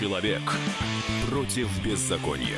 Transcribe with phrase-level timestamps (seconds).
[0.00, 0.40] Человек
[1.28, 2.56] против беззакония.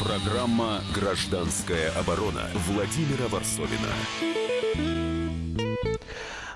[0.00, 3.88] Программа «Гражданская оборона» Владимира Варсовина.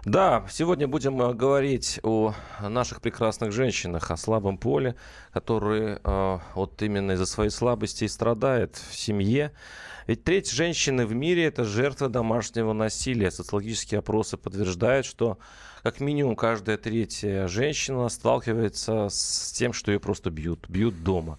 [0.05, 4.95] Да, сегодня будем э, говорить о наших прекрасных женщинах, о слабом поле,
[5.33, 9.51] которые э, вот именно из-за своей слабости и страдает в семье.
[10.07, 13.33] Ведь треть женщины в мире– это жертва домашнего насилия.
[13.33, 15.39] Социологические опросы подтверждают, что
[15.83, 21.39] как минимум каждая третья женщина сталкивается с тем, что ее просто бьют, бьют дома.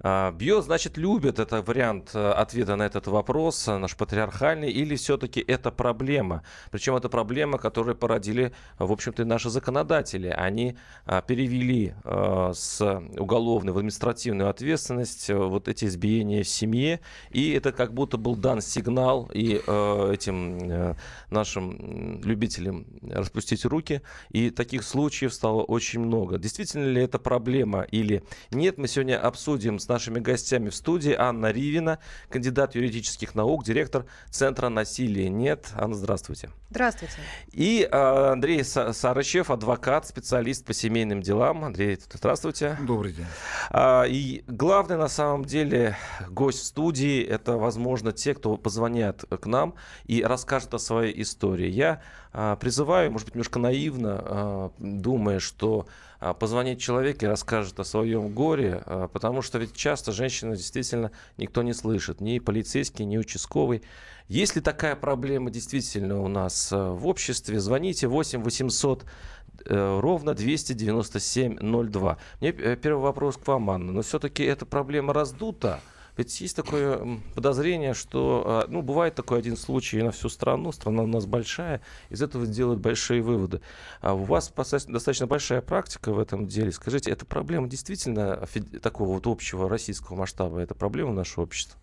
[0.00, 1.38] А, бьет, значит, любит.
[1.38, 6.44] Это вариант э, ответа на этот вопрос, э, наш патриархальный, или все-таки это проблема?
[6.70, 10.28] Причем это проблема, которую породили, в общем-то, наши законодатели.
[10.28, 17.50] Они а, перевели э, с уголовной в административную ответственность вот эти избиения в семье, и
[17.52, 20.94] это как будто был дан сигнал и этим
[21.30, 26.38] нашим любителям распустить руки, и таких случаев стало очень много.
[26.38, 31.50] Действительно ли это проблема или нет, мы сегодня обсудим с нашими гостями в студии Анна
[31.50, 35.72] Ривина, кандидат юридических наук, директор Центра насилия нет.
[35.74, 36.50] Анна, здравствуйте.
[36.70, 37.14] Здравствуйте.
[37.52, 37.96] И э,
[38.32, 41.64] Андрей Сарычев, адвокат, специалист по семейным делам.
[41.64, 42.76] Андрей, здравствуйте.
[42.80, 43.26] Добрый день.
[43.70, 45.96] А, и главный на самом деле
[46.28, 51.68] гость в студии это, возможно, те, кто позвонят к нам и расскажет о своей истории.
[51.68, 52.02] Я
[52.32, 55.86] а, призываю, может быть, немножко наивно, а, думая, что
[56.20, 61.12] а, позвонить человек и расскажет о своем горе, а, потому что ведь часто женщины действительно
[61.36, 63.82] никто не слышит, ни полицейский, ни участковый.
[64.26, 69.04] Если такая проблема действительно у нас а, в обществе, звоните 8 800
[69.64, 72.18] э, ровно 297 02.
[72.40, 75.80] Мне э, первый вопрос к вам, Анна, но все-таки эта проблема раздута.
[76.18, 81.04] Ведь есть такое подозрение, что, а, ну, бывает такой один случай на всю страну, страна
[81.04, 81.80] у нас большая,
[82.10, 83.60] из этого делают большие выводы.
[84.00, 86.72] А у вас достаточно большая практика в этом деле.
[86.72, 88.44] Скажите, эта проблема действительно
[88.82, 91.78] такого вот общего российского масштаба, это проблема нашего общества?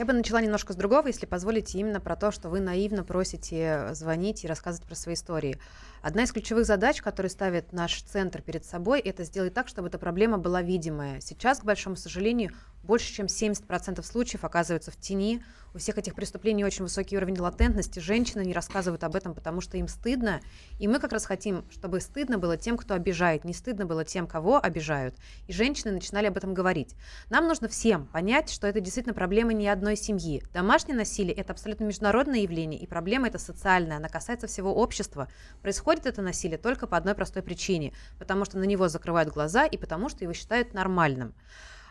[0.00, 3.90] Я бы начала немножко с другого, если позволите, именно про то, что вы наивно просите
[3.92, 5.60] звонить и рассказывать про свои истории.
[6.00, 9.98] Одна из ключевых задач, которые ставит наш центр перед собой, это сделать так, чтобы эта
[9.98, 11.20] проблема была видимая.
[11.20, 12.52] Сейчас, к большому сожалению,
[12.82, 15.44] больше чем 70% случаев оказываются в тени.
[15.72, 18.00] У всех этих преступлений очень высокий уровень латентности.
[18.00, 20.40] Женщины не рассказывают об этом, потому что им стыдно.
[20.80, 24.26] И мы как раз хотим, чтобы стыдно было тем, кто обижает, не стыдно было тем,
[24.26, 25.14] кого обижают.
[25.46, 26.96] И женщины начинали об этом говорить.
[27.30, 30.42] Нам нужно всем понять, что это действительно проблема не одной семьи.
[30.52, 35.28] Домашнее насилие– это абсолютно международное явление, и проблема это социальная, она касается всего общества.
[35.62, 39.76] Происходит это насилие только по одной простой причине, потому что на него закрывают глаза и
[39.76, 41.32] потому что его считают нормальным.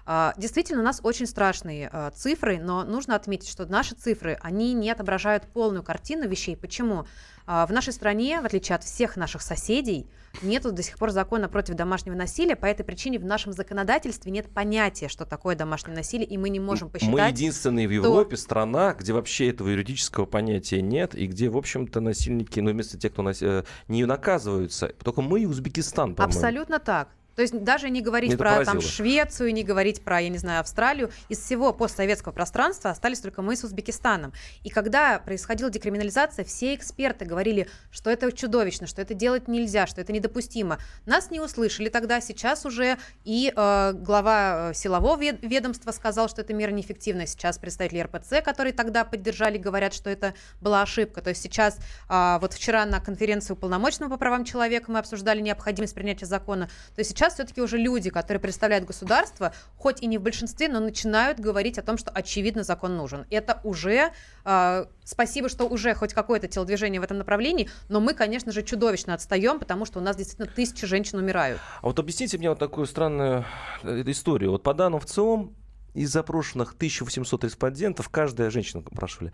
[0.06, 4.74] А, действительно, у нас очень страшные а, цифры, но нужно отметить, что наши цифры, они
[4.74, 6.58] не отображают полную картину вещей.
[6.58, 7.06] Почему?
[7.46, 10.08] А, в нашей стране, в отличие от всех наших соседей,
[10.44, 12.56] нет до сих пор закона против домашнего насилия.
[12.56, 16.60] По этой причине в нашем законодательстве нет понятия, что такое домашнее насилие, и мы не
[16.60, 17.12] можем посчитать...
[17.12, 18.46] Мы единственные в Европе что...
[18.46, 23.12] страна, где вообще этого юридического понятия нет, и где, в общем-то, насильники, ну, вместо тех,
[23.14, 24.90] кто нас, э, не наказываются.
[25.04, 26.38] Только мы и Узбекистан, по-моему.
[26.38, 27.10] Абсолютно так.
[27.40, 31.10] То есть даже не говорить про там, Швецию, не говорить про, я не знаю, Австралию.
[31.30, 34.34] Из всего постсоветского пространства остались только мы с Узбекистаном.
[34.64, 40.02] И когда происходила декриминализация, все эксперты говорили, что это чудовищно, что это делать нельзя, что
[40.02, 40.80] это недопустимо.
[41.06, 42.20] Нас не услышали тогда.
[42.20, 47.26] Сейчас уже и э, глава э, силового ведомства сказал, что эта мера неэффективна.
[47.26, 51.22] Сейчас представители РПЦ, которые тогда поддержали, говорят, что это была ошибка.
[51.22, 51.78] То есть сейчас,
[52.10, 56.70] э, вот вчера на конференции уполномоченного по правам человека мы обсуждали необходимость принятия закона.
[56.96, 60.68] То есть сейчас сейчас все-таки уже люди, которые представляют государство, хоть и не в большинстве,
[60.68, 63.26] но начинают говорить о том, что очевидно закон нужен.
[63.30, 64.12] Это уже
[64.46, 69.14] э, спасибо, что уже хоть какое-то телодвижение в этом направлении, но мы, конечно же, чудовищно
[69.14, 71.60] отстаем, потому что у нас действительно тысячи женщин умирают.
[71.82, 73.46] А вот объясните мне вот такую странную
[73.84, 74.52] э, историю.
[74.52, 75.56] Вот по данным в ЦИОМ,
[76.00, 79.32] из запрошенных 1800 респондентов каждая женщина спрашивали.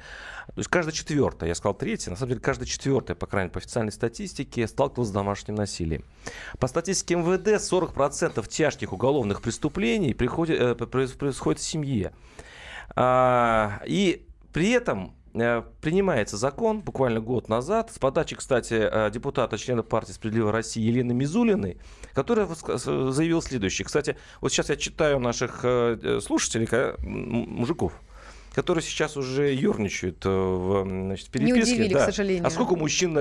[0.47, 3.53] То есть каждая четвертая, я сказал третья, на самом деле каждая четвертая, по крайней мере,
[3.53, 6.03] по официальной статистике, сталкивалась с домашним насилием.
[6.59, 12.13] По статистике МВД 40% тяжких уголовных преступлений приходит, э, происходит в семье.
[12.95, 15.15] А, и при этом
[15.81, 21.13] принимается закон буквально год назад с подачи, кстати, э, депутата, члена партии «Справедливой России» Елены
[21.13, 21.77] Мизулиной,
[22.13, 23.85] которая заявила следующее.
[23.85, 26.67] Кстати, вот сейчас я читаю наших э, слушателей,
[27.05, 27.93] мужиков,
[28.53, 31.55] которые сейчас уже ерничают в значит, переписке.
[31.55, 32.03] Не удивили, да.
[32.03, 32.47] к сожалению.
[32.47, 33.15] А сколько мужчин,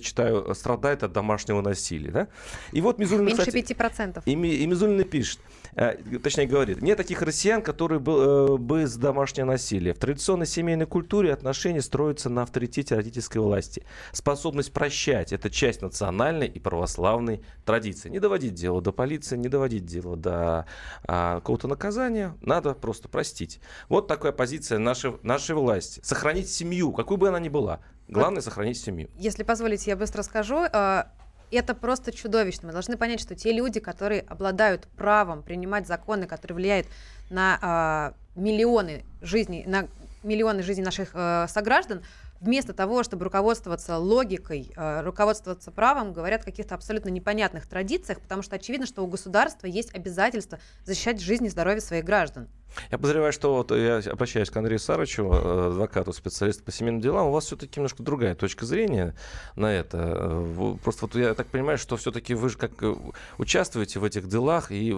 [0.00, 2.28] читаю, страдает от домашнего насилия, да?
[2.72, 4.22] И вот Мизулина, Меньше кстати, 5%.
[4.26, 5.40] И, и Мизулина пишет.
[5.74, 9.94] Э, точнее говорит, нет таких россиян, которые бы, э, бы с домашнее насилие.
[9.94, 13.84] В традиционной семейной культуре отношения строятся на авторитете родительской власти.
[14.12, 18.08] Способность прощать– это часть национальной и православной традиции.
[18.08, 20.66] Не доводить дело до полиции, не доводить дело до
[21.04, 23.60] а, какого-то наказания, надо просто простить.
[23.88, 26.00] Вот такая позиция нашей, нашей власти.
[26.02, 27.80] Сохранить семью, какой бы она ни была.
[28.08, 29.08] Главное– сохранить семью.
[29.16, 30.64] Если позволите, я быстро скажу.
[31.50, 32.68] Это просто чудовищно.
[32.68, 36.86] Мы должны понять, что те люди, которые обладают правом принимать законы, которые влияют
[37.28, 39.88] на э, миллионы жизней, на
[40.22, 42.02] миллионы жизней наших э, сограждан,
[42.40, 48.42] вместо того, чтобы руководствоваться логикой, э, руководствоваться правом, говорят о каких-то абсолютно непонятных традициях, потому
[48.42, 52.48] что очевидно, что у государства есть обязательство защищать жизнь и здоровье своих граждан.
[52.90, 57.28] Я подозреваю, что вот я обращаюсь к Андрею Сарычу, э, адвокату, специалисту по семейным делам.
[57.28, 59.14] У вас все-таки немножко другая точка зрения
[59.56, 59.98] на это.
[59.98, 62.72] Э, просто вот я так понимаю, что все-таки вы же как
[63.38, 64.96] участвуете в этих делах, и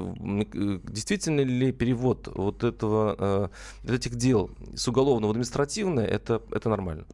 [0.84, 3.50] действительно ли перевод вот этого,
[3.86, 7.04] этих дел с уголовного в административное, это, это нормально?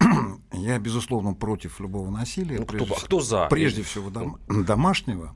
[0.52, 2.58] Я, безусловно, против любого насилия.
[2.60, 3.46] Ну, прежде, кто, а кто за?
[3.50, 5.34] Прежде всего дом, домашнего.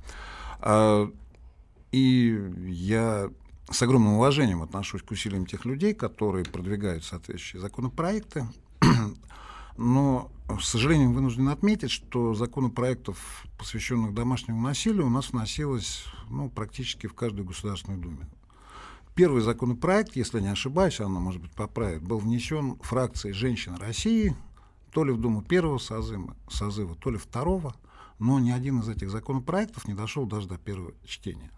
[1.91, 3.31] А, и я
[3.71, 8.47] с огромным уважением отношусь к усилиям тех людей, которые продвигают соответствующие законопроекты.
[9.77, 17.07] Но, к сожалению, вынужден отметить, что законопроектов, посвященных домашнему насилию, у нас вносилось ну, практически
[17.07, 18.19] в каждую Государственную Думу.
[19.15, 24.35] Первый законопроект, если не ошибаюсь, она, может быть, поправит, был внесен фракцией «Женщин России»,
[24.93, 27.75] то ли в Думу первого созыва, созыва, то ли второго,
[28.19, 31.51] но ни один из этих законопроектов не дошел даже до первого чтения.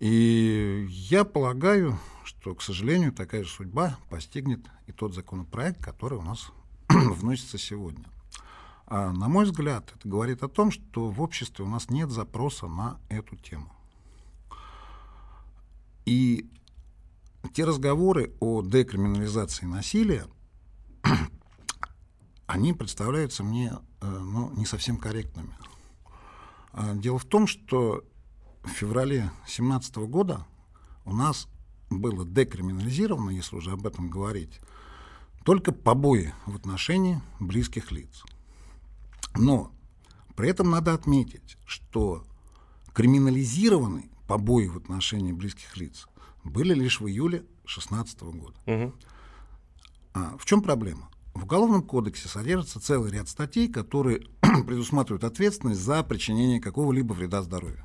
[0.00, 6.22] И я полагаю, что, к сожалению, такая же судьба постигнет и тот законопроект, который у
[6.22, 6.50] нас
[6.88, 8.04] вносится сегодня.
[8.86, 12.66] А, на мой взгляд, это говорит о том, что в обществе у нас нет запроса
[12.66, 13.72] на эту тему.
[16.04, 16.50] И
[17.54, 20.26] те разговоры о декриминализации насилия,
[22.46, 25.54] они представляются мне э, ну, не совсем корректными.
[26.72, 28.04] А, дело в том, что
[28.64, 30.46] в феврале 2017 года
[31.04, 31.48] у нас
[31.90, 34.60] было декриминализировано, если уже об этом говорить,
[35.44, 38.24] только побои в отношении близких лиц.
[39.36, 39.72] Но
[40.36, 42.24] при этом надо отметить, что
[42.92, 46.08] криминализированы побои в отношении близких лиц
[46.42, 48.58] были лишь в июле 2016 года.
[48.66, 48.94] Угу.
[50.14, 51.10] А, в чем проблема?
[51.34, 57.84] В Уголовном кодексе содержится целый ряд статей, которые предусматривают ответственность за причинение какого-либо вреда здоровью.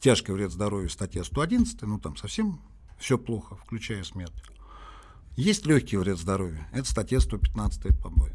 [0.00, 2.60] Тяжкий вред здоровью статья 111, ну там совсем
[2.98, 4.34] все плохо, включая смерть.
[5.36, 8.32] Есть легкий вред здоровью, это статья 115 побои.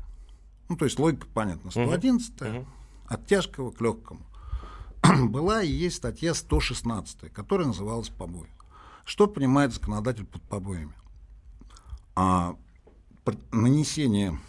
[0.70, 1.72] Ну, то есть логика понятна.
[1.72, 2.66] 111 угу.
[3.08, 4.22] от тяжкого к легкому.
[5.30, 8.50] Была и есть статья 116, которая называлась побои.
[9.04, 10.94] Что понимает законодатель под побоями?
[12.16, 12.56] А,
[13.52, 14.40] нанесение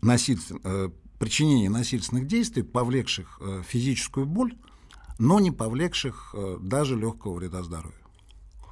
[0.00, 4.56] насильствен, э, причинение насильственных действий, повлекших э, физическую боль,
[5.18, 7.98] но не повлекших э, даже легкого вреда здоровью.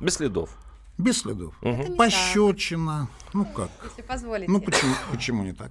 [0.00, 0.56] Без следов.
[0.98, 1.54] Без следов.
[1.62, 1.96] Угу.
[1.96, 3.08] Пощечина.
[3.24, 3.34] Так.
[3.34, 3.70] Ну как?
[3.84, 4.50] Если позволите.
[4.50, 5.70] Ну почему, почему не так?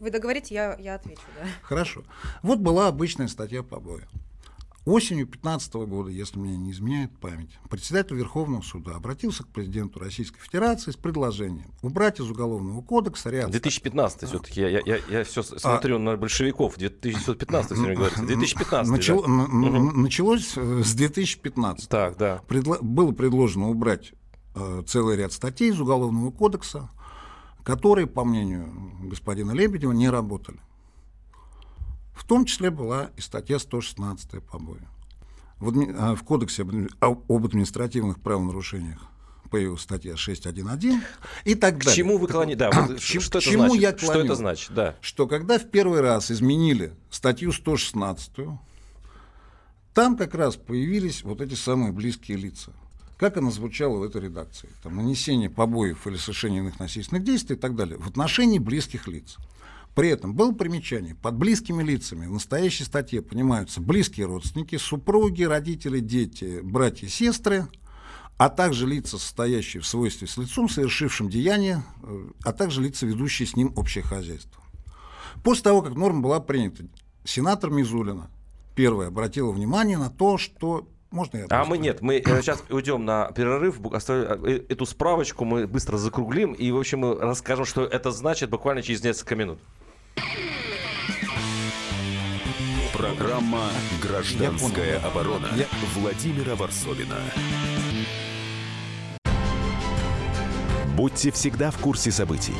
[0.00, 1.22] Вы договорите, я, я отвечу.
[1.38, 1.46] Да.
[1.62, 2.04] Хорошо.
[2.42, 4.08] Вот была обычная статья побоя.
[4.84, 10.38] Осенью 2015 года, если мне не изменяет память, председатель Верховного суда обратился к президенту Российской
[10.40, 13.50] Федерации с предложением убрать из Уголовного кодекса ряд...
[13.50, 15.98] 2015 все-таки, я, я, я все смотрю а...
[15.98, 19.22] на большевиков, 2015 сегодня говорится, 2015 Начал...
[19.22, 19.28] да?
[19.28, 21.88] Началось э, с 2015.
[21.88, 22.42] Так, да.
[22.46, 22.76] Предло...
[22.82, 24.12] Было предложено убрать
[24.54, 26.90] э, целый ряд статей из Уголовного кодекса,
[27.62, 28.70] которые, по мнению
[29.04, 30.58] господина Лебедева, не работали.
[32.14, 34.80] В том числе была и статья 116 побои.
[35.58, 36.14] В, адми...
[36.14, 36.64] в Кодексе
[37.00, 39.00] об административных правонарушениях
[39.50, 41.00] появилась статья 6.1.1
[41.44, 41.92] и так далее.
[41.92, 42.56] К чему вы клоните?
[42.56, 43.82] Да, вот, Чем, что, это чему значит?
[43.82, 44.12] я клоню?
[44.12, 44.74] что это значит?
[44.74, 44.96] Да.
[45.00, 48.30] Что когда в первый раз изменили статью 116,
[49.92, 52.72] там как раз появились вот эти самые близкие лица.
[53.16, 54.68] Как она звучала в этой редакции?
[54.82, 59.36] Там, нанесение побоев или совершение иных насильственных действий и так далее в отношении близких лиц.
[59.94, 66.00] При этом было примечание, под близкими лицами в настоящей статье понимаются близкие родственники, супруги, родители,
[66.00, 67.68] дети, братья, сестры,
[68.36, 73.46] а также лица, состоящие в свойстве с лицом, совершившим деяние, э, а также лица, ведущие
[73.46, 74.62] с ним общее хозяйство.
[75.44, 76.84] После того, как норма была принята,
[77.24, 78.30] сенатор Мизулина
[78.74, 83.30] первая обратила внимание на то, что можно я А мы нет, мы сейчас уйдем на
[83.30, 88.50] перерыв, э, эту справочку мы быстро закруглим и, в общем, мы расскажем, что это значит
[88.50, 89.60] буквально через несколько минут.
[92.96, 93.70] Программа
[94.00, 97.16] «Гражданская оборона» Я- Владимира Варсовина.
[100.96, 102.54] Будьте всегда в курсе событий.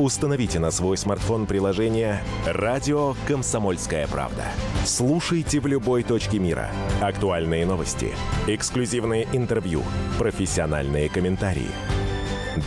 [0.00, 4.44] Установите на свой смартфон приложение «Радио Комсомольская правда».
[4.84, 6.68] Слушайте в любой точке мира.
[7.00, 8.12] Актуальные новости,
[8.48, 9.84] эксклюзивные интервью,
[10.18, 11.70] профессиональные комментарии.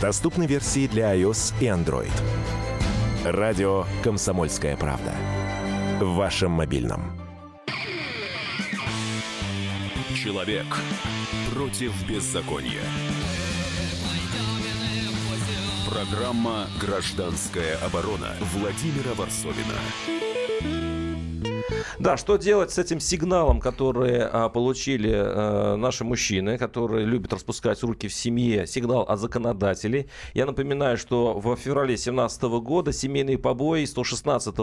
[0.00, 2.12] Доступны версии для iOS и Android.
[3.24, 5.12] «Радио Комсомольская правда».
[6.00, 7.12] В вашем мобильном.
[10.14, 10.64] Человек
[11.52, 12.80] против беззакония.
[15.86, 20.89] Программа «Гражданская оборона» Владимира Варсовина.
[22.00, 27.82] Да, что делать с этим сигналом, который а, получили а, наши мужчины, которые любят распускать
[27.82, 30.08] руки в семье, сигнал от законодателей.
[30.32, 34.54] Я напоминаю, что в феврале 2017 года семейные побои 116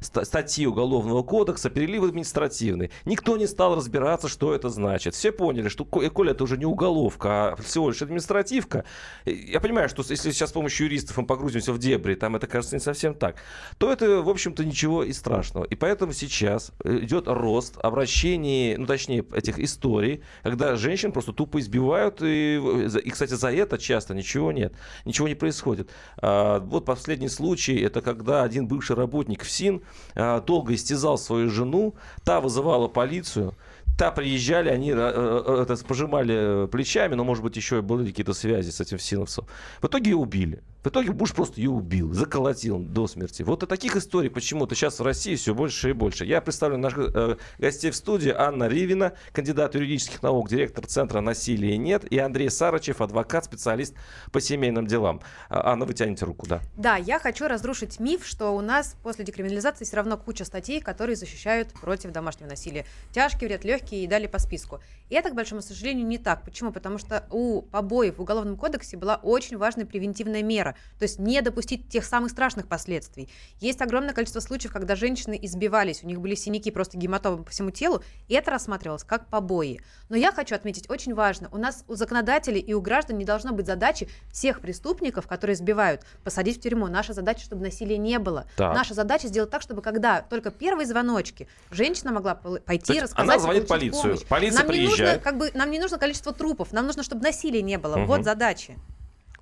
[0.00, 2.90] ст- статьи Уголовного кодекса перевели в административный.
[3.04, 5.14] Никто не стал разбираться, что это значит.
[5.14, 8.86] Все поняли, что ко- коль это уже не уголовка, а всего лишь административка.
[9.26, 12.74] Я понимаю, что если сейчас с помощью юристов мы погрузимся в дебри, там это кажется
[12.74, 13.36] не совсем так,
[13.76, 15.64] то это, в общем-то, ничего и страшного.
[15.64, 22.22] И поэтому сейчас идет рост обращений, ну, точнее, этих историй, когда женщин просто тупо избивают,
[22.22, 22.56] и,
[23.04, 24.72] и, кстати, за это часто ничего нет,
[25.04, 25.90] ничего не происходит.
[26.18, 29.82] А, вот последний случай, это когда один бывший работник ФСИН
[30.14, 33.54] а, долго истязал свою жену, та вызывала полицию,
[34.00, 38.32] Та приезжали, они э, э, это, пожимали плечами, но, может быть, еще и были какие-то
[38.32, 39.44] связи с этим синовцем.
[39.82, 40.62] В итоге убили.
[40.82, 43.42] В итоге Буш просто ее убил, заколотил до смерти.
[43.42, 46.24] Вот и таких историй почему-то сейчас в России все больше и больше.
[46.24, 48.30] Я представлю наших э, гостей в студии.
[48.30, 52.10] Анна Ривина, кандидат юридических наук, директор Центра насилия нет.
[52.10, 53.94] И Андрей Сарычев, адвокат, специалист
[54.32, 55.20] по семейным делам.
[55.50, 56.62] А, Анна, вы тянете руку, да?
[56.78, 61.14] Да, я хочу разрушить миф, что у нас после декриминализации все равно куча статей, которые
[61.14, 62.86] защищают против домашнего насилия.
[63.12, 64.80] Тяжкий вред, легкий и далее по списку.
[65.10, 66.42] И это, к большому сожалению, не так.
[66.42, 66.72] Почему?
[66.72, 70.69] Потому что у побоев в Уголовном кодексе была очень важная превентивная мера.
[70.98, 73.28] То есть не допустить тех самых страшных последствий.
[73.60, 77.70] Есть огромное количество случаев, когда женщины избивались, у них были синяки, просто гематомы по всему
[77.70, 79.80] телу, и это рассматривалось как побои.
[80.08, 83.52] Но я хочу отметить, очень важно, у нас у законодателей и у граждан не должно
[83.52, 86.88] быть задачи всех преступников, которые избивают, посадить в тюрьму.
[86.88, 88.46] Наша задача, чтобы насилия не было.
[88.56, 88.74] Так.
[88.74, 93.38] Наша задача сделать так, чтобы когда только первые звоночки, женщина могла пойти, есть рассказать она
[93.38, 94.26] звонит полицию, помощь.
[94.26, 95.22] полиция нам не нужно, приезжает.
[95.22, 97.96] как бы, нам не нужно количество трупов, нам нужно, чтобы насилия не было.
[97.96, 98.06] Мгм.
[98.06, 98.74] Вот задача.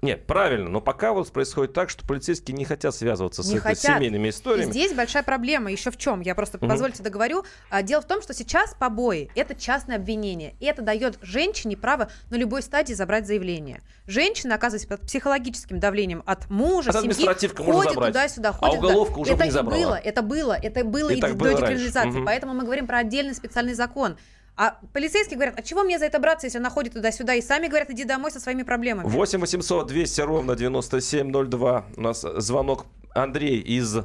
[0.00, 3.62] Нет, правильно, но пока вот происходит так, что полицейские не хотят связываться с Не этой
[3.74, 3.96] хотят.
[3.96, 4.70] семейными И историями.
[4.70, 5.72] здесь большая проблема.
[5.72, 6.20] Еще в чем?
[6.20, 6.68] Я просто, Мгм.
[6.68, 7.44] позвольте договорю.
[7.68, 10.54] А, Дело в том, что сейчас побои– это частное обвинение.
[10.60, 13.80] И это дает женщине право на любой стадии забрать заявление.
[14.06, 18.88] Женщина, оказывается, под психологическим давлением от мужа, От семьи, ходит туда-сюда, А ходит туда.
[18.88, 19.80] уголовка уже бы это не и забрала.
[19.82, 22.08] было, это было, это было И и, до декриминализации.
[22.10, 22.24] Мгм.
[22.24, 24.16] Поэтому мы говорим про отдельный специальный закон.
[24.58, 27.34] А полицейские говорят, а чего мне за это браться, если она ходит туда-сюда?
[27.34, 29.06] И сами говорят, иди домой со своими проблемами.
[29.06, 31.84] 8 800 200 ровно 9702.
[31.96, 33.98] У нас звонок Андрей из,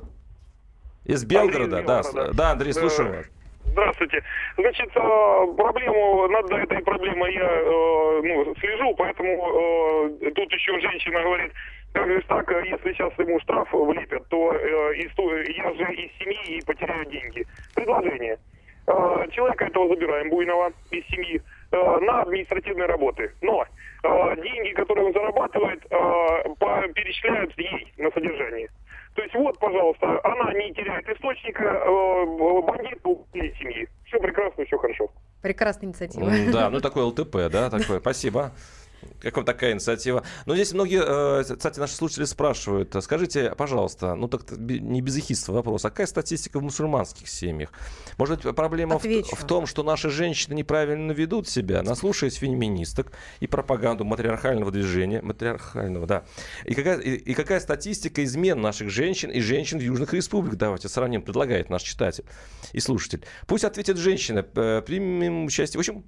[1.06, 1.80] из Белгорода.
[1.80, 2.34] из да, Белгорода.
[2.36, 3.26] да, Андрей, слушаю вас.
[3.66, 4.24] Здравствуйте.
[4.56, 11.24] Значит, э, проблему, над этой проблемой я э, ну, слежу, поэтому э, тут еще женщина
[11.24, 11.52] говорит,
[11.94, 17.06] как же так, если сейчас ему штраф влепят, то я же из семьи и потеряю
[17.10, 17.48] деньги.
[17.74, 18.38] Предложение.
[18.88, 23.32] Э, Человека этого забираем, буйного, из семьи, э, на административные работы.
[23.42, 23.66] Но
[24.04, 25.82] э, деньги, которые он зарабатывает,
[26.94, 28.70] перечисляют ей на содержание.
[29.16, 33.88] То есть вот, пожалуйста, она не теряет источника, э, бандит убили семьи.
[34.06, 35.10] Все прекрасно, все хорошо.
[35.42, 36.32] Прекрасная инициатива.
[36.52, 38.00] Да, ну такой ЛТП, да, такое.
[38.00, 38.52] Спасибо.
[39.22, 40.24] Как вам такая инициатива?
[40.46, 45.18] Но здесь многие, э, кстати, наши слушатели спрашивают, э, скажите, пожалуйста, ну так не без
[45.18, 47.72] эхидства вопрос, а какая статистика в мусульманских семьях?
[48.18, 53.48] Может быть, проблема в, в том, что наши женщины неправильно ведут себя, наслушаясь феминисток и
[53.48, 56.26] пропаганду матриархального движения, матриархального, да.
[56.66, 60.60] И какая, и, и какая статистика измен наших женщин и женщин в южных республиках?
[60.60, 62.26] Давайте сравним, предлагает наш читатель
[62.72, 63.26] и слушатель.
[63.48, 65.78] Пусть ответит женщина, э, примем участие.
[65.78, 66.04] В общем,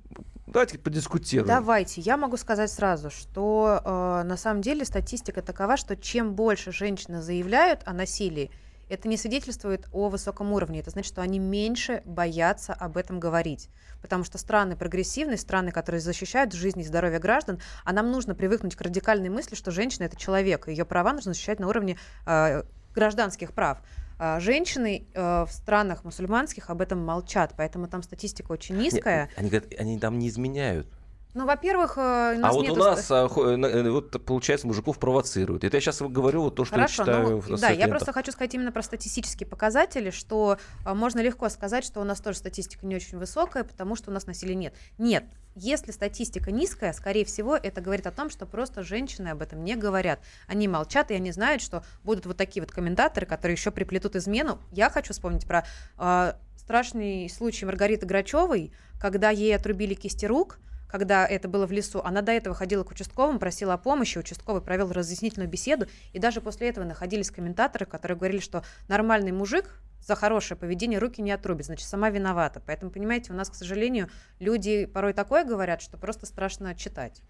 [0.55, 1.47] давайте подискутируем.
[1.47, 1.99] Давайте.
[1.99, 7.21] Я могу сказать сразу, что э, на самом деле статистика такова, что чем больше женщины
[7.21, 8.49] заявляют о насилии,
[8.87, 10.79] это не свидетельствует о высоком уровне.
[10.79, 13.69] Это значит, что они меньше боятся об этом говорить.
[14.01, 18.75] Потому что страны прогрессивные, страны, которые защищают жизнь и здоровье граждан, а нам нужно привыкнуть
[18.75, 23.51] к радикальной мысли, что женщина это человек, ее права нужно защищать на уровне э, гражданских
[23.51, 23.79] прав.
[24.17, 29.29] А Женщины э, в странах мусульманских об этом молчат, поэтому там статистика очень низкая.
[29.35, 30.87] они говорят, они там не изменяют.
[31.35, 35.65] Ну, во-первых, э, у нас А вот у нас, э, э, вот получается, мужиков провоцируют.
[35.65, 37.89] Это я сейчас говорю вот то, что Хорошо, я читаю ну, да, я лентах.
[37.89, 42.37] просто хочу сказать именно про статистические показатели, что можно легко сказать, что у нас тоже
[42.37, 44.73] статистика не очень высокая, потому что у нас насилия нет.
[44.97, 45.25] Нет,
[45.55, 49.75] если статистика низкая, скорее всего, это говорит о том, что просто женщины об этом не
[49.75, 50.21] говорят.
[50.47, 54.59] Они молчат, и они знают, что будут вот такие вот комментаторы, которые еще приплетут измену.
[54.71, 55.65] Я хочу вспомнить про
[55.97, 62.01] а, страшный случай Маргариты Грачевой, когда ей отрубили кисти рук, когда это было в лесу,
[62.03, 66.41] она до этого ходила к участковому, просила о помощи, участковый провел разъяснительную беседу, и даже
[66.41, 71.65] после этого находились комментаторы, которые говорили, что нормальный мужик за хорошее поведение руки не отрубит,
[71.65, 72.61] значит, сама виновата.
[72.65, 74.09] Поэтому, понимаете, у нас, к сожалению,
[74.39, 77.21] люди порой такое говорят, что просто страшно читать.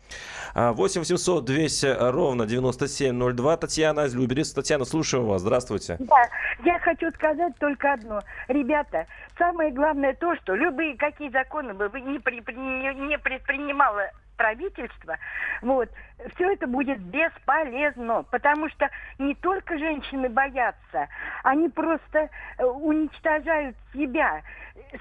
[0.54, 3.58] А, 8 800 200 ровно 9702.
[3.58, 4.52] Татьяна из Люберец.
[4.52, 5.42] Татьяна, слушаем вас.
[5.42, 5.96] Здравствуйте.
[6.00, 6.30] Да,
[6.66, 8.22] я хочу сказать только одно.
[8.50, 13.18] Ребята, самое главное то, что любые какие законы бы вы не, при- при- не- не
[13.18, 14.02] предпринимало
[14.36, 15.18] правительство,
[15.62, 15.90] вот,
[16.36, 18.90] все это будет бесполезно, потому что
[19.20, 21.08] не только женщины боятся,
[21.44, 24.42] они просто э, уничтожают себя,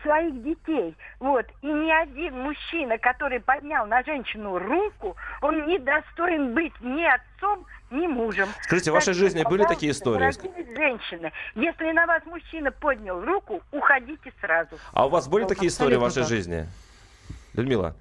[0.02, 6.54] своих детей, вот, и ни один мужчина, который поднял на женщину руку, он не достоин
[6.54, 8.48] быть ни отцом, ни мужем.
[8.62, 10.30] Скажите, в вашей Так, жизни были такие истории?
[10.76, 14.78] женщины, если на вас мужчина поднял руку, уходите сразу.
[14.92, 16.66] А у вас были такие истории в вашей жизни?
[17.54, 17.94] Людмила?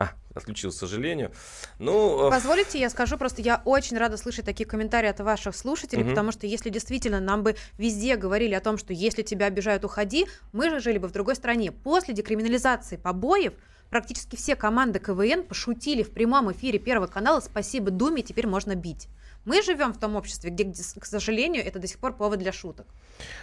[0.00, 1.30] А, отключил, к сожалению.
[1.78, 6.04] Ну, э, Позволите, я скажу, просто я очень рада слышать такие комментарии от ваших слушателей,
[6.04, 6.12] Мгм.
[6.12, 10.26] потому что если действительно нам бы везде говорили о том, что если тебя обижают, уходи,
[10.52, 11.70] мы же жили бы в другой стране.
[11.70, 13.52] После декриминализации побоев
[13.90, 19.08] практически все команды КВН пошутили в прямом эфире Первого канала «Спасибо Думе, теперь можно бить».
[19.44, 22.86] Мы живем в том обществе, где, к сожалению, это до сих пор повод для шуток.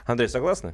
[0.07, 0.73] Андрей, согласны?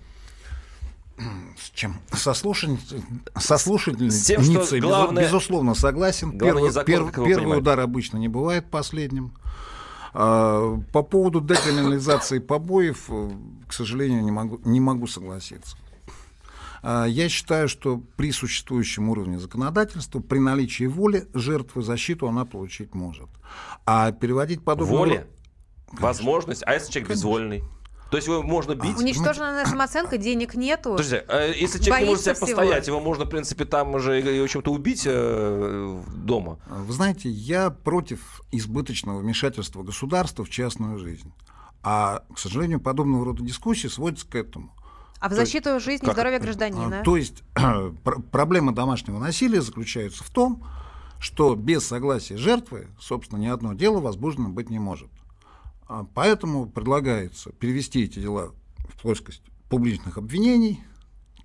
[1.57, 1.95] С чем?
[2.11, 3.01] Со, слушатель...
[3.37, 6.29] Со слушательницей, С тем, что безу- главное- безусловно, согласен.
[6.37, 9.33] Главное, Первый, закон, пер- первый удар обычно не бывает последним.
[10.13, 13.31] А, По поводу декриминализации побоев, э,
[13.67, 15.77] к сожалению, не могу, не могу согласиться.
[16.81, 22.93] А, Я считаю, что при существующем уровне законодательства, при наличии воли, жертвы защиту она получить
[22.95, 23.29] может.
[23.85, 24.97] А переводить подобное...
[24.97, 25.27] Воля,
[25.91, 26.63] возможность.
[26.65, 27.63] А если человек безвольный?
[28.13, 28.95] То есть его можно бить?
[28.95, 30.91] Уничтожена самооценка, денег нету.
[30.91, 32.47] Подожди, а если человек не может себя всего.
[32.47, 36.59] постоять, его можно, в принципе, там уже, и, в общем-то, убить э, дома.
[36.67, 41.33] Вы знаете, я против избыточного вмешательства государства в частную жизнь.
[41.81, 44.75] А, к сожалению, подобного рода дискуссии сводятся к этому.
[45.19, 47.01] А в То защиту жизни и здоровья А, гражданина.
[47.03, 50.63] То есть пр- проблема домашнего насилия заключается в том,
[51.17, 55.09] что без согласия жертвы, собственно, ни одно дело возбуждено быть не может.
[55.87, 58.51] А Поэтому предлагается перевести эти дела
[58.89, 60.83] в плоскость публичных обвинений,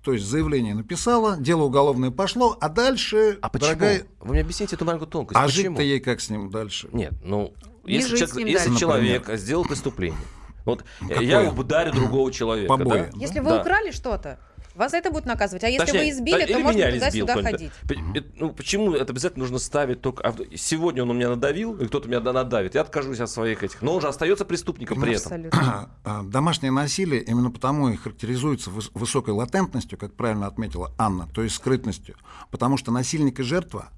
[0.03, 3.67] то есть заявление написала, дело уголовное пошло, а дальше, А почему?
[3.69, 5.37] дорогая, Вы мне объясните эту маленькую тонкость.
[5.37, 5.69] а почему?
[5.75, 6.89] жить-то ей как с ним дальше?
[6.93, 7.53] Нет, ну,
[7.85, 8.79] Не если, человек, если дальше.
[8.79, 10.19] человек сделал преступление,
[10.65, 11.21] вот Какое?
[11.21, 12.99] я ударю другого человека, Побои.
[12.99, 13.09] да?
[13.15, 13.61] Если вы Да.
[13.61, 14.39] украли что-то,
[14.79, 15.63] вас за это будут наказывать.
[15.63, 17.71] А если Точнее, вы избили, да, то можно туда-сюда ходить.
[17.89, 20.23] Э, Ну, почему это обязательно нужно ставить только...
[20.23, 23.81] а Сегодня он у меня надавил, и кто-то меня надавит, я откажусь от своих этих.
[23.81, 25.45] Но он же остается преступником при этом.
[25.47, 25.89] Абсолютно.
[26.03, 31.43] А, Домашнее насилие именно потому и характеризуется выс- высокой латентностью, как правильно отметила Анна, то
[31.43, 32.15] есть скрытностью,
[32.51, 33.89] потому что насильник и жертва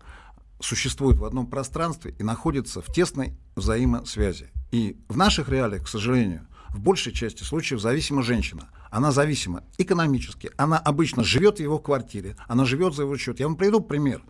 [0.60, 4.50] существуют в одном пространстве и находятся в тесной взаимосвязи.
[4.72, 8.70] И в наших реалиях, к сожалению, в большей части случаев зависима женщина.
[8.90, 10.52] Она зависима экономически.
[10.58, 13.40] Она обычно живет в его квартире, она живет за его счет.
[13.40, 14.22] Я вам приведу пример.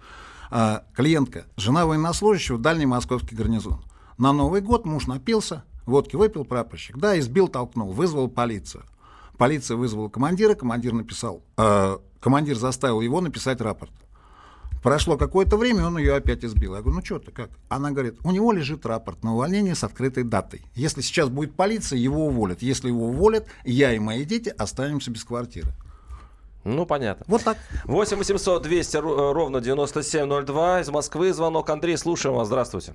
[0.49, 3.83] А, Клиентка, жена военнослужащего, дальний московский гарнизон.
[4.17, 8.83] На Новый год муж напился, водки выпил прапорщик, да, избил, толкнул, вызвал полицию.
[9.37, 13.91] Полиция вызвала командира, командир написал, э, командир заставил его написать рапорт.
[14.81, 16.73] Прошло какое-то время, он ее опять избил.
[16.75, 17.49] Я говорю, ну что ты, как?
[17.69, 20.61] Она говорит, у него лежит рапорт на увольнение с открытой датой.
[20.73, 22.63] Если сейчас будет полиция, его уволят.
[22.63, 25.67] Если его уволят, я и мои дети останемся без квартиры.
[26.63, 27.25] Ну, понятно.
[27.27, 27.57] Вот так.
[27.85, 30.81] 8 800 200 ру- э, ровно 9702.
[30.81, 31.69] Из Москвы звонок.
[31.69, 32.47] Андрей, слушаем вас.
[32.47, 32.93] Здравствуйте.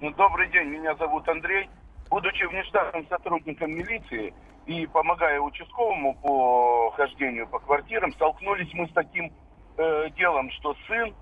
[0.00, 1.68] Ну, добрый день, меня зовут Андрей.
[2.10, 4.34] Будучи внештатным сотрудником милиции
[4.66, 9.32] и помогая участковому по хождению по квартирам, столкнулись мы с таким
[9.76, 11.14] э, делом, что сын,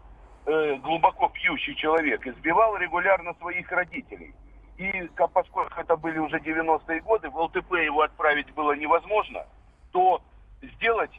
[0.47, 4.35] э, глубоко пьющий человек, избивал регулярно своих родителей.
[4.79, 9.45] И поскольку это были уже 90-е годы, в ЛТП его отправить было невозможно,
[9.93, 10.23] то
[10.63, 11.11] сделать,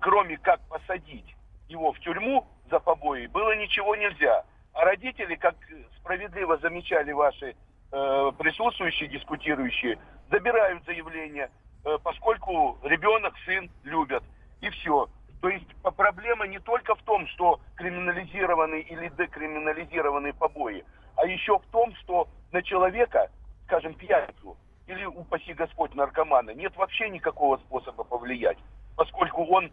[0.00, 1.34] кроме как посадить
[1.68, 4.44] его в тюрьму за побои, было ничего нельзя.
[4.72, 5.56] А родители, как
[5.98, 7.56] справедливо замечали ваши
[7.90, 9.98] э, присутствующие, дискутирующие,
[10.30, 11.50] забирают заявление,
[11.84, 14.22] э, поскольку ребенок, сын любят.
[14.60, 15.08] И все.
[15.40, 20.84] То есть по- проблема не только в том, что криминализирован криминализированные или декриминализированные побои,
[21.16, 23.30] а еще в том, что на человека,
[23.66, 28.58] скажем, пьяницу или, упаси Господь, наркомана, нет вообще никакого способа повлиять,
[28.96, 29.70] поскольку он,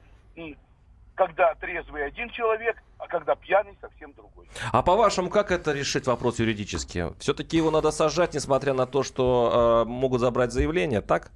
[1.16, 4.48] когда трезвый один человек, а когда пьяный совсем другой.
[4.72, 7.18] А по-вашему, как это решить вопрос юридически?
[7.20, 11.32] Все-таки его надо сажать, несмотря на то, что э, могут забрать заявление, так?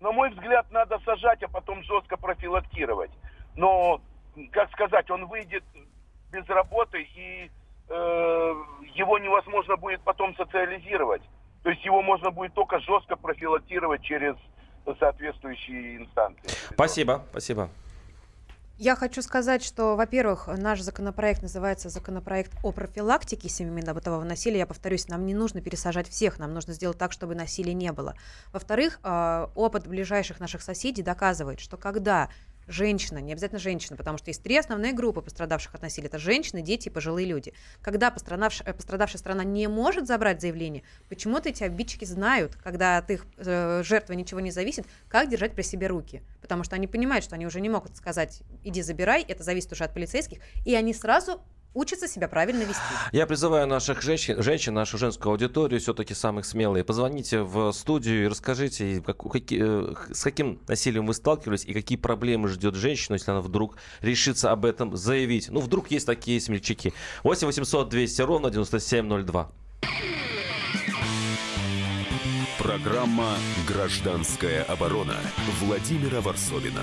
[0.00, 3.12] На мой взгляд, надо сажать, а потом жестко профилактировать.
[3.54, 4.00] Но,
[4.50, 5.62] как сказать, он выйдет
[6.32, 7.50] без работы, и
[7.88, 8.54] э,
[8.94, 11.22] его невозможно будет потом социализировать.
[11.62, 14.34] То есть его можно будет только жестко профилактировать через
[14.98, 16.48] соответствующие инстанции.
[16.72, 17.68] Спасибо, спасибо.
[18.78, 24.60] Я хочу сказать, что, во-первых, наш законопроект называется законопроект о профилактике семейно-бытового насилия.
[24.60, 28.16] Я повторюсь, нам не нужно пересажать всех, нам нужно сделать так, чтобы насилия не было.
[28.52, 32.28] Во-вторых, а, опыт ближайших наших соседей доказывает, что когда
[32.66, 36.08] женщина, не обязательно женщина, потому что есть три основные группы пострадавших от насилия.
[36.08, 37.52] Это женщины, дети и пожилые люди.
[37.80, 43.10] Когда пострадавшая, э, пострадавшая страна не может забрать заявление, почему-то эти обидчики знают, когда от
[43.10, 46.22] их э, жертвы ничего не зависит, как держать при себе руки.
[46.40, 49.84] Потому что они понимают, что они уже не могут сказать, иди забирай, это зависит уже
[49.84, 51.42] от полицейских, и они сразу
[51.74, 52.80] учатся себя правильно вести.
[53.12, 58.28] Я призываю наших женщин, женщин нашу женскую аудиторию, все-таки самых смелые, позвоните в студию и
[58.28, 63.30] расскажите, как, какие, э, с каким насилием вы сталкивались и какие проблемы ждет женщину, если
[63.30, 65.48] она вдруг решится об этом заявить.
[65.50, 66.92] Ну, вдруг есть такие смельчаки.
[67.22, 69.50] 8 800 200 ровно 9702.
[72.58, 75.16] Программа «Гражданская оборона»
[75.60, 76.82] Владимира Варсовина.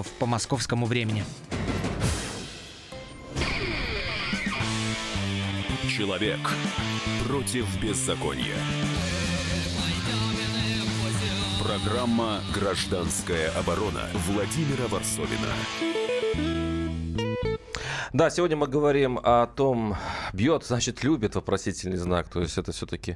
[0.19, 1.23] по московскому времени.
[5.89, 6.39] Человек
[7.27, 8.55] против беззакония.
[11.63, 16.60] Программа «Гражданская оборона» Владимира Варсовина.
[18.13, 19.95] Да, сегодня мы говорим о том,
[20.33, 22.27] бьет, значит, любит, вопросительный знак.
[22.27, 23.15] То есть это все-таки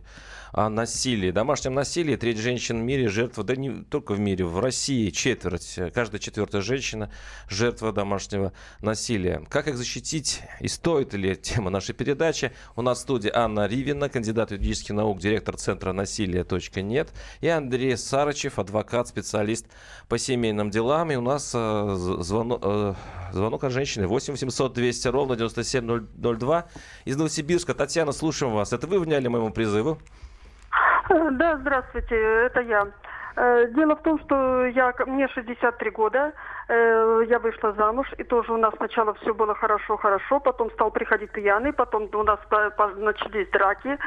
[0.54, 2.16] о насилии, домашнем насилии.
[2.16, 6.62] Треть женщин в мире жертва, да не только в мире, в России четверть, каждая четвертая
[6.62, 7.12] женщина
[7.50, 9.44] жертва домашнего насилия.
[9.50, 12.54] Как их защитить и стоит ли тема нашей передачи?
[12.78, 16.46] У нас в студии Анна Ривина, кандидат юридических наук, директор Центра насилия
[16.78, 17.10] .нет
[17.42, 19.66] и Андрей Сарычев, адвокат, специалист
[20.08, 21.12] по семейным делам.
[21.12, 22.94] И у нас э, звонок, э,
[23.34, 26.66] звонок от женщины 8 800 200 ровно 9702
[27.06, 27.74] из Новосибирска.
[27.74, 28.72] Татьяна, слушаем вас.
[28.72, 29.98] Это вы вняли моему призыву?
[31.10, 32.88] Э, да, здравствуйте, это я.
[33.36, 36.34] Э, дело в том, что я, мне 63 года,
[36.68, 41.32] э, я вышла замуж, и тоже у нас сначала все было хорошо-хорошо, потом стал приходить
[41.32, 42.40] пьяный, потом у нас
[42.98, 43.98] начались драки.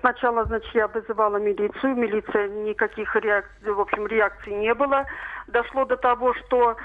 [0.00, 5.06] Сначала, значит, я вызывала милицию, милиция никаких реакций, в общем, реакций не было.
[5.46, 6.76] Дошло до того, что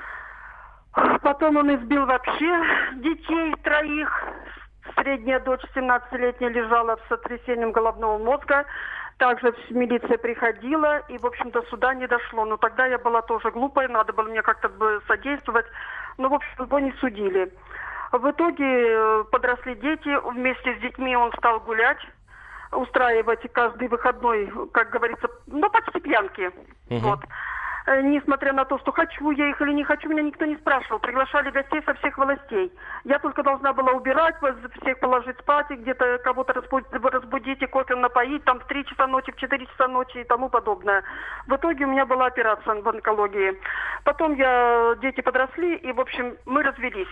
[1.21, 2.63] потом он избил вообще
[2.95, 4.23] детей троих.
[4.95, 8.65] Средняя дочь 17-летняя лежала с сотрясением головного мозга.
[9.17, 12.45] Также милиция приходила, и, в общем, до суда не дошло.
[12.45, 14.69] Но тогда я была тоже глупая, надо было мне как-то
[15.07, 15.65] содействовать.
[16.17, 17.51] Но, в общем, его не судили.
[18.11, 21.97] В итоге э, подросли дети, вместе с детьми он стал гулять,
[22.71, 26.51] устраивать каждый выходной, как говорится, ну, почти пьянки.
[26.89, 26.99] Угу.
[26.99, 27.19] Вот.
[27.85, 30.99] Э, несмотря на то, что хочу я их или не хочу, меня никто не спрашивал.
[30.99, 32.71] Приглашали гостей со всех властей.
[33.03, 34.35] Я только должна была убирать,
[34.81, 39.35] всех положить спать, где-то кого-то разбудить и кофе напоить, там в 3 часа ночи, в
[39.35, 41.03] 4 часа ночи и тому подобное.
[41.47, 43.59] В итоге у меня была операция в онкологии.
[44.05, 47.07] Потом я, дети подросли, и, в общем, мы развелись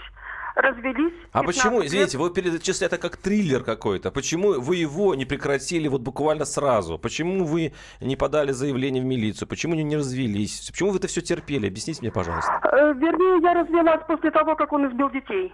[0.56, 1.14] развелись.
[1.32, 4.12] А почему, извините, вы перечисляете это как триллер какой-то.
[4.12, 6.98] Почему вы его не прекратили вот буквально сразу?
[6.98, 9.48] Почему вы не подали заявление в милицию?
[9.48, 10.70] Почему не, развелись?
[10.72, 11.68] Почему вы это все терпели?
[11.68, 12.60] Объясните мне, пожалуйста.
[12.64, 15.52] Э, вернее, я развелась после того, как он избил детей.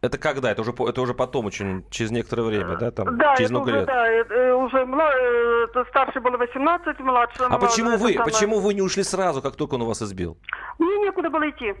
[0.00, 0.52] Это когда?
[0.52, 2.90] Это уже, это уже потом, очень, через некоторое время, да?
[2.92, 3.86] Там, да, через много уже, лет.
[3.86, 5.10] Да, это э, уже мла...
[5.12, 7.46] Э, это старший было 18, младший...
[7.46, 8.24] А почему вы, самое...
[8.24, 10.38] почему вы не ушли сразу, как только он у вас избил?
[10.78, 11.74] Мне некуда было идти.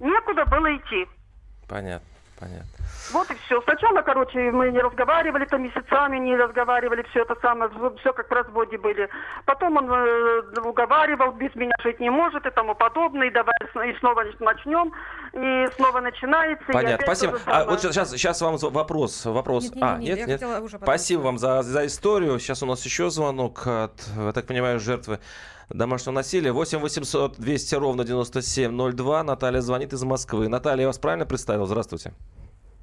[0.00, 1.06] Некуда было идти.
[1.68, 2.06] Понятно.
[2.38, 2.66] понятно.
[3.12, 3.60] Вот и все.
[3.62, 8.32] Сначала, короче, мы не разговаривали, там месяцами не разговаривали, все это самое, все как в
[8.32, 9.08] разводе были.
[9.44, 13.54] Потом он э, уговаривал, без меня жить не может и тому подобное, и давай
[13.88, 14.92] и снова начнем,
[15.32, 16.64] и снова начинается.
[16.72, 17.38] Понятно, спасибо.
[17.46, 19.26] А вот сейчас, сейчас вам вопрос.
[19.26, 19.64] вопрос.
[19.64, 20.40] Нет, нет, а, нет, нет, нет.
[20.40, 20.80] нет.
[20.82, 22.38] Спасибо вам за, за историю.
[22.38, 25.20] Сейчас у нас еще звонок от, я так понимаю, жертвы
[25.70, 26.52] домашнего насилия.
[26.52, 29.22] 8 800 200 ровно 9702.
[29.22, 30.48] Наталья звонит из Москвы.
[30.48, 31.66] Наталья, я вас правильно представил?
[31.66, 32.12] Здравствуйте.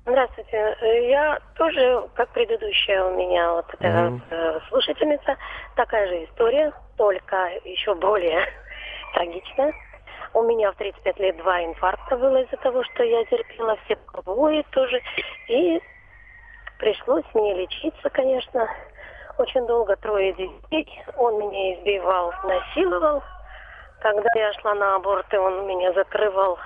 [0.06, 0.76] Здравствуйте.
[1.10, 4.62] Я тоже, как предыдущая у меня вот эта mm-hmm.
[4.70, 5.36] слушательница,
[5.76, 8.46] такая же история, только еще более
[9.14, 9.74] трагичная.
[10.34, 14.64] У меня в 35 лет два инфаркта было из-за того, что я терпела все побои
[14.72, 15.02] тоже.
[15.50, 15.82] И
[16.80, 18.70] пришлось мне лечиться, конечно.
[19.38, 21.04] Очень долго, трое детей.
[21.18, 23.24] Он меня избивал, насиловал.
[24.00, 26.58] Когда я шла на аборты, он меня закрывал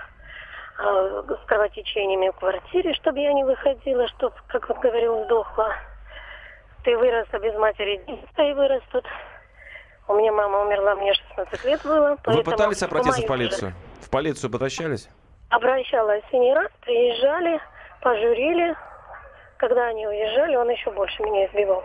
[0.80, 5.74] э, с кровотечениями в квартире, чтобы я не выходила, чтобы, как он говорил, сдохла.
[6.84, 9.06] Ты выросла без матери, дети вырастут.
[10.08, 12.18] У меня мама умерла, мне 16 лет было.
[12.26, 13.74] Вы пытались обратиться в полицию?
[14.02, 15.10] В полицию обращались?
[15.50, 16.72] Обращалась и не раз.
[16.82, 17.60] Приезжали,
[18.02, 18.76] пожурили.
[19.58, 21.84] Когда они уезжали, он еще больше меня избивал.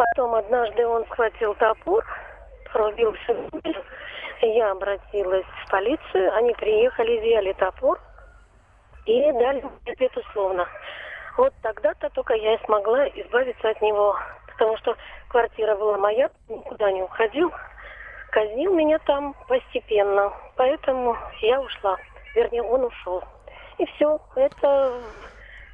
[0.00, 2.02] Потом однажды он схватил топор,
[2.72, 3.84] рубил всю мебель.
[4.40, 8.00] Я обратилась в полицию, они приехали, взяли топор
[9.04, 10.12] и дали мне ответ.
[11.36, 14.96] Вот тогда-то только я и смогла избавиться от него, потому что
[15.28, 17.52] квартира была моя, никуда не уходил,
[18.30, 21.98] казнил меня там постепенно, поэтому я ушла,
[22.34, 23.22] вернее, он ушел.
[23.76, 24.94] И все, это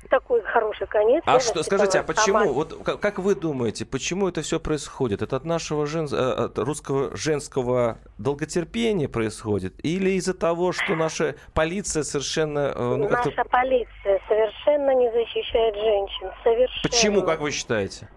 [0.06, 1.22] такой хороший конец.
[1.26, 2.52] А что, скажите, а почему, сама.
[2.52, 5.22] вот как, как вы думаете, почему это все происходит?
[5.22, 9.74] Это от нашего жен, э, от русского женского долготерпения происходит?
[9.84, 12.72] Или из-за того, что наша полиция совершенно...
[12.74, 16.30] Э, ну, наша полиция совершенно не защищает женщин.
[16.42, 16.82] Совершенно.
[16.82, 18.08] Почему, как вы считаете?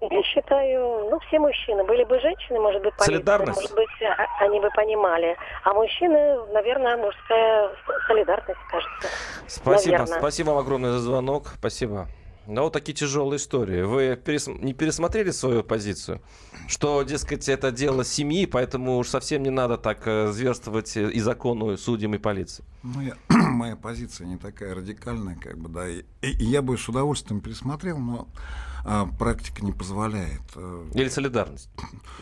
[0.00, 1.82] Я считаю, ну, все мужчины.
[1.84, 3.56] Были бы женщины, может быть, полиция, солидарность.
[3.56, 5.36] может быть, а, они бы понимали.
[5.64, 7.70] А мужчины, наверное, мужская
[8.06, 9.08] солидарность, кажется.
[9.46, 9.92] Спасибо.
[9.92, 10.18] Наверное.
[10.18, 11.52] Спасибо вам огромное за звонок.
[11.58, 12.08] Спасибо.
[12.46, 13.82] Ну, вот такие тяжелые истории.
[13.82, 14.46] Вы перес...
[14.46, 16.20] не пересмотрели свою позицию?
[16.68, 21.76] Что, дескать, это дело семьи, поэтому уж совсем не надо так э, зверствовать и закону,
[21.76, 22.64] судьям, и полиции.
[22.82, 23.14] Ну, я,
[23.56, 25.88] моя позиция не такая радикальная, как бы, да.
[25.88, 28.28] И, и я бы с удовольствием пересмотрел, но
[28.88, 30.42] а, практика не позволяет.
[30.54, 31.68] Э, Или солидарность?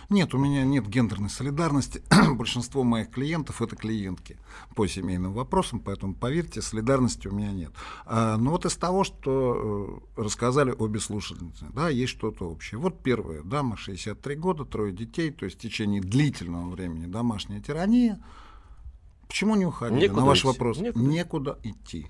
[0.09, 2.03] Нет, у меня нет гендерной солидарности.
[2.31, 4.39] Большинство моих клиентов это клиентки
[4.75, 7.73] по семейным вопросам, поэтому поверьте, солидарности у меня нет.
[8.07, 12.79] А, но вот из того, что э, рассказали обе слушательницы, да, есть что-то общее.
[12.79, 18.25] Вот первая дама, 63 года, трое детей, то есть в течение длительного времени домашняя тирания.
[19.29, 20.01] Почему не уходили?
[20.03, 20.47] Некуда На ваш идти.
[20.49, 20.79] вопрос.
[20.79, 21.05] Некуда.
[21.05, 22.07] Некуда идти.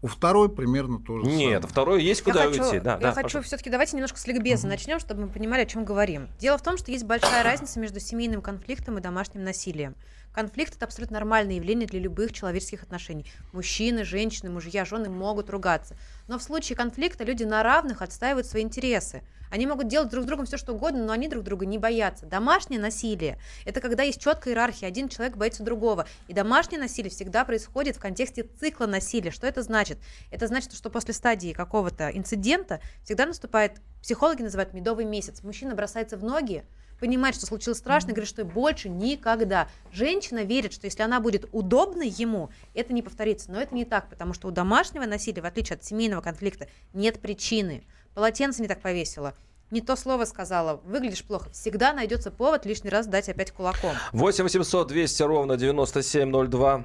[0.00, 1.60] У второй примерно то же Нет, самое.
[1.62, 2.60] второй есть куда я уйти.
[2.60, 4.70] хочу, Да, я да, хочу все-таки давайте немножко с ликбеза Мгм.
[4.70, 6.28] начнем, чтобы мы понимали, о чем говорим.
[6.38, 9.96] Дело в том, что есть большая разница между семейным конфликтом и домашним насилием.
[10.38, 13.26] Конфликт это абсолютно нормальное явление для любых человеческих отношений.
[13.50, 15.96] Мужчины, женщины, мужья, жены могут ругаться.
[16.28, 19.24] Но в случае конфликта люди на равных отстаивают свои интересы.
[19.50, 22.24] Они могут делать друг с другом все, что угодно, но они друг друга не боятся.
[22.24, 26.06] Домашнее насилие– это когда есть четкая иерархия, один человек боится другого.
[26.28, 29.32] И домашнее насилие всегда происходит в контексте цикла насилия.
[29.32, 29.98] Что это значит?
[30.30, 35.42] Это значит, что после стадии какого-то инцидента всегда наступает, психологи называют медовый месяц.
[35.42, 36.62] Мужчина бросается в ноги,
[36.98, 39.68] понимает, что случилось страшно, и говорит, что больше никогда.
[39.92, 43.50] Женщина верит, что если она будет удобной ему, это не повторится.
[43.50, 47.20] Но это не так, потому что у домашнего насилия, в отличие от семейного конфликта, нет
[47.20, 47.84] причины.
[48.14, 49.34] Полотенце не так повесила,
[49.70, 51.50] не то слово сказала, выглядишь плохо.
[51.50, 53.92] Всегда найдется повод лишний раз дать опять кулаком.
[54.12, 56.84] 8 800 200 ровно 9702.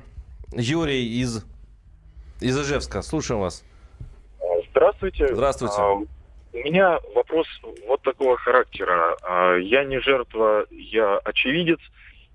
[0.52, 1.43] Юрий из,
[2.39, 3.02] из Ижевска.
[3.02, 3.63] Слушаем вас.
[4.71, 5.28] Здравствуйте.
[5.34, 6.08] Здравствуйте.
[6.53, 7.47] У меня вопрос
[7.87, 9.17] вот такого характера.
[9.23, 11.79] А, Я не жертва, я очевидец.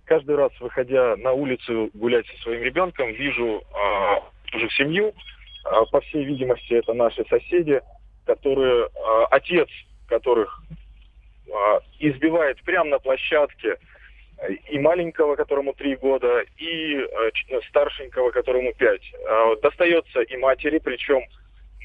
[0.05, 4.21] Каждый раз, выходя на улицу гулять со своим ребенком, вижу а,
[4.53, 5.15] уже семью.
[5.65, 7.81] А, По всей видимости, это наши соседи,
[8.27, 8.89] которые,
[9.31, 9.69] отец
[10.09, 10.63] которых
[11.99, 13.77] избивает прямо на площадке
[14.71, 17.07] и маленького, которому три года, и
[17.69, 19.03] старшенького, которому пять.
[19.63, 21.23] Достается и матери, причем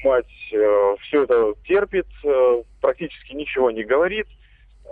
[0.04, 4.26] мать все это терпит, э, практически ничего не говорит,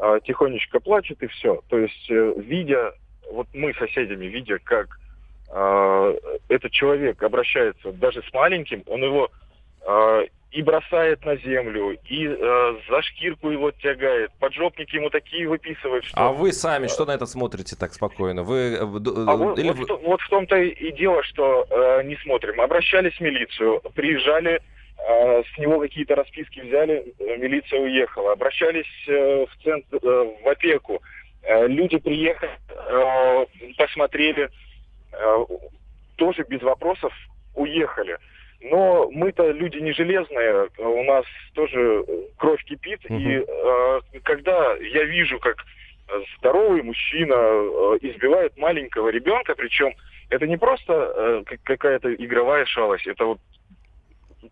[0.01, 1.63] э, тихонечко плачет и все.
[1.69, 2.95] То есть, э, видя,
[3.31, 4.99] вот мы соседями, видя, как
[5.51, 9.31] э, этот человек обращается даже с маленьким, он его
[9.87, 16.05] э, и бросает на землю, и э, за шкирку его тягает, поджопники ему такие выписывают,
[16.05, 16.19] что...
[16.19, 18.43] А вы сами что на это смотрите так спокойно?
[18.43, 19.71] Вы, а вот, или...
[19.71, 22.61] вот, вот в том-то и дело, что э, не смотрим.
[22.61, 24.61] Обращались в милицию, приезжали, э,
[25.05, 28.33] с него какие-то расписки взяли, милиция уехала.
[28.33, 31.03] Обращались э, в центр, э, в опеку.
[31.43, 34.49] Э, люди приехали, э, посмотрели,
[35.13, 35.45] э,
[36.17, 37.13] тоже без вопросов
[37.55, 38.17] уехали.
[38.61, 42.05] Но мы-то люди не железные, у нас тоже
[42.39, 43.19] кровь кипит, угу.
[43.19, 45.57] и э, когда я вижу, как
[46.39, 49.95] здоровый мужчина э, избивает маленького ребенка, причем
[50.31, 53.39] это не просто э, какая-то игровая шалость, это вот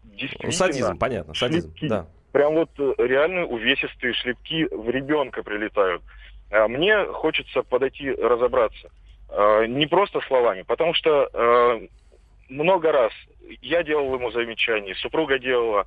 [0.05, 0.53] действительно...
[0.53, 2.07] Садизм, понятно, садизм, шлепки, да.
[2.33, 6.03] Прям вот э, реально увесистые шлепки в ребенка прилетают.
[6.51, 8.91] А мне хочется подойти разобраться.
[9.29, 11.87] Э, не просто словами, потому что э,
[12.49, 13.13] много раз
[13.63, 15.87] я делал ему замечания, супруга делала,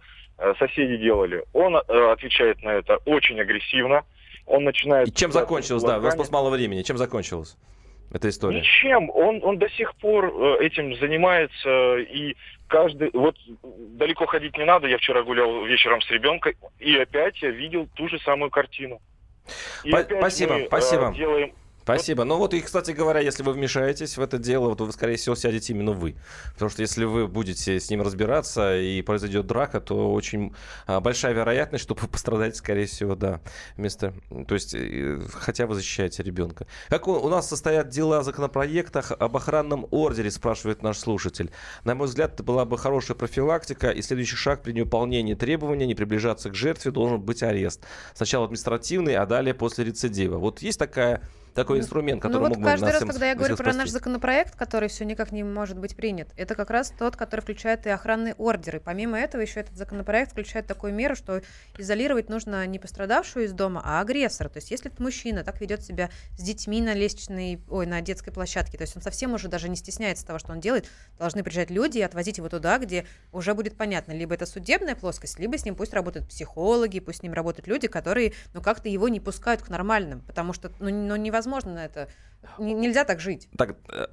[0.57, 1.43] соседи делали.
[1.53, 4.03] Он отвечает на это очень агрессивно.
[4.45, 5.07] Он начинает...
[5.07, 6.81] И чем закончилось, да, у нас просто мало времени.
[6.81, 7.55] Чем закончилась
[8.13, 8.60] эта история?
[8.60, 9.10] Ничем.
[9.10, 11.97] Он, он до сих пор э, этим занимается.
[11.97, 12.36] И
[12.67, 13.10] каждый...
[13.13, 14.88] Вот далеко ходить не надо.
[14.88, 19.02] Я вчера гулял вечером с ребенком, и опять я видел ту же самую картину.
[19.84, 21.13] И спасибо, мы, спасибо.
[21.15, 22.23] Делаем Спасибо.
[22.23, 25.35] Ну вот и, кстати говоря, если вы вмешаетесь в это дело, то вы, скорее всего,
[25.35, 26.15] сядете именно вы.
[26.53, 30.53] Потому что если вы будете с ним разбираться и произойдет драка, то очень
[30.87, 33.41] а, большая вероятность, что вы пострадаете, скорее всего, да,
[33.75, 34.13] вместо...
[34.47, 36.67] То есть, э, хотя вы защищаете ребенка.
[36.87, 41.51] Как у, нас состоят дела о законопроектах об охранном ордере, спрашивает наш слушатель.
[41.83, 45.95] На мой взгляд, это была бы хорошая профилактика, и следующий шаг при невыполнении требования не
[45.95, 47.83] приближаться к жертве должен быть арест.
[48.13, 50.37] Сначала административный, а далее после рецидива.
[50.37, 51.21] Вот есть такая
[51.53, 54.55] такой инструмент, который ну, вот мог каждый бы раз, когда я говорю про наш законопроект,
[54.55, 58.33] который все никак не может быть принят, это как раз тот, который включает и охранные
[58.35, 58.79] ордеры.
[58.79, 61.41] Помимо этого, еще этот законопроект включает такую меру, что
[61.77, 64.49] изолировать нужно не пострадавшую из дома, а агрессора.
[64.49, 68.31] То есть, если этот мужчина так ведет себя с детьми на лестничной, ой, на детской
[68.31, 70.87] площадке, то есть он совсем уже даже не стесняется того, что он делает,
[71.17, 75.39] должны приезжать люди и отвозить его туда, где уже будет понятно, либо это судебная плоскость,
[75.39, 79.07] либо с ним пусть работают психологи, пусть с ним работают люди, которые, ну, как-то его
[79.07, 82.08] не пускают к нормальным, потому что, ну, ну невозможно невозможно на это.
[82.58, 83.49] Н- нельзя так жить.
[83.58, 84.06] Так, э,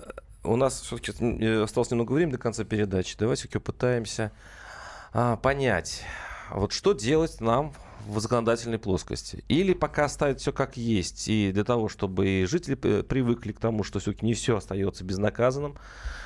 [0.45, 3.17] у нас все-таки э, осталось немного времени до конца передачи.
[3.19, 4.33] Давайте попытаемся
[5.13, 6.03] а, понять,
[6.51, 7.75] вот что делать нам
[8.11, 9.45] в законодательной плоскости.
[9.49, 13.85] Или пока оставить все как есть, и для того, чтобы и жители привыкли к тому,
[13.85, 15.77] что все-таки не все остается безнаказанным,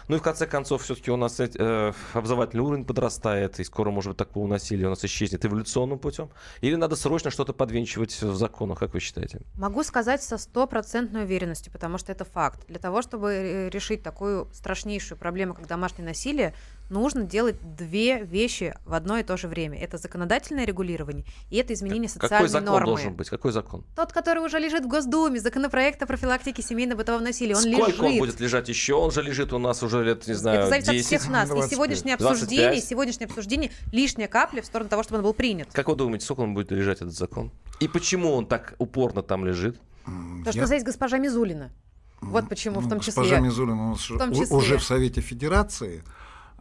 [0.09, 4.11] ну и в конце концов, все-таки у нас э, образовательный уровень подрастает, и скоро, может
[4.11, 6.31] быть, такого насилия у нас исчезнет эволюционным путем?
[6.61, 9.41] Или надо срочно что-то подвинчивать в законах, как вы считаете?
[9.55, 12.67] Могу сказать со стопроцентной уверенностью, потому что это факт.
[12.69, 16.55] Для того, чтобы э, решить такую страшнейшую проблему, как домашнее насилие,
[16.89, 19.79] нужно делать две вещи в одно и то же время.
[19.79, 22.87] Это законодательное регулирование и это изменение социальной Какой закон нормы.
[22.87, 23.29] должен быть?
[23.29, 23.85] Какой закон?
[23.97, 27.55] Тот, который уже лежит в Госдуме, законопроект о профилактике семейно-бытового насилия.
[27.55, 28.01] Он Сколько лежит.
[28.01, 28.95] он будет лежать еще?
[28.95, 31.01] Он же лежит у нас уже лет, не знаю, Это зависит 10.
[31.01, 31.49] от всех нас.
[31.49, 31.71] 25.
[31.71, 32.85] И сегодняшнее обсуждение, 25.
[32.85, 35.69] сегодняшнее обсуждение лишняя капля в сторону того, чтобы он был принят.
[35.73, 37.51] Как вы думаете, сколько он будет лежать, этот закон?
[37.81, 39.81] И почему он так упорно там лежит?
[40.05, 41.73] Потому что есть госпожа Мизулина.
[42.21, 43.23] Вот почему ну, в том числе.
[43.23, 44.57] Госпожа Мизулина у в том числе.
[44.57, 46.03] уже в Совете Федерации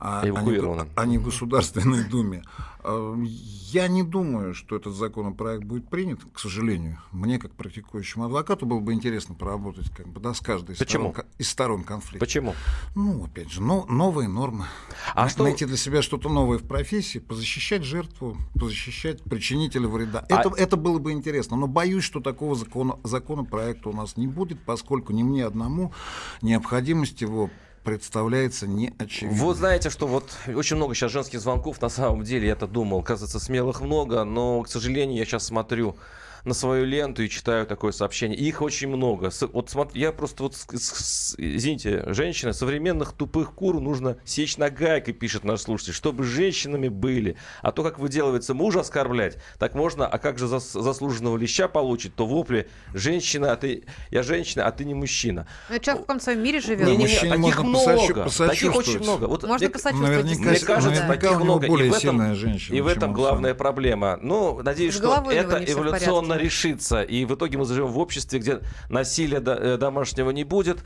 [0.05, 2.43] а, а, не, а не в Государственной Думе.
[2.79, 3.15] А,
[3.71, 6.99] я не думаю, что этот законопроект будет принят, к сожалению.
[7.13, 11.11] Мне, как практикующему адвокату, было бы интересно поработать как бы, да, с каждой из Почему?
[11.11, 12.19] сторон, из сторон конфликта.
[12.19, 12.53] Почему?
[12.95, 14.65] Ну, опять же, но, новые нормы.
[15.15, 15.43] А что...
[15.43, 20.25] Найти для себя что-то новое в профессии, позащищать жертву, позащищать причинителя вреда.
[20.29, 20.41] А...
[20.41, 21.55] Это, это было бы интересно.
[21.55, 25.93] Но боюсь, что такого закона, законопроекта у нас не будет, поскольку ни мне одному
[26.41, 27.49] необходимость его
[27.83, 29.39] представляется неочевидным.
[29.39, 33.39] Вот знаете, что вот очень много сейчас женских звонков, на самом деле, я-то думал, кажется,
[33.39, 35.95] смелых много, но, к сожалению, я сейчас смотрю
[36.45, 38.37] на свою ленту и читаю такое сообщение.
[38.37, 39.31] их очень много.
[39.53, 45.43] Вот смотри, я просто вот, извините, женщины, современных тупых кур нужно сечь на гайкой, пишет
[45.43, 47.37] наш слушатель, чтобы женщинами были.
[47.61, 52.15] А то, как выделывается мужа оскорблять, так можно, а как же зас, заслуженного леща получить,
[52.15, 55.47] то вопли женщина, а ты, я женщина, а ты не мужчина.
[55.69, 56.87] Ну, человек в каком своем мире живет.
[56.87, 59.25] Не, не, не, таких много, таких очень много.
[59.25, 60.25] Вот можно мне, посочувствовать.
[60.25, 61.67] Наверняка, мне кажется, таких много.
[61.67, 64.19] Более и в этом, женщина, и в этом главная проблема.
[64.21, 67.01] Ну, надеюсь, что это эволюционно можно решиться.
[67.01, 70.79] И в итоге мы заживем в обществе, где насилия э, домашнего не будет.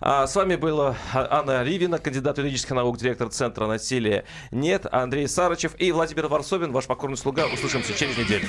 [0.00, 5.72] А с вами была Анна Ривина, кандидат юридических наук, директор Центра насилия «Нет», Андрей Сарычев
[5.78, 7.46] и Владимир Варсобин, ваш покорный слуга.
[7.46, 8.48] Услышимся через неделю.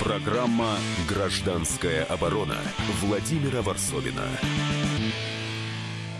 [0.00, 0.76] Программа
[1.08, 2.56] «Гражданская оборона»
[3.00, 4.22] Владимира Варсобина.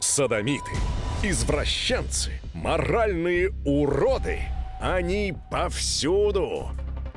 [0.01, 0.73] Садомиты,
[1.23, 4.41] извращенцы, моральные уроды–
[4.81, 6.69] Они повсюду.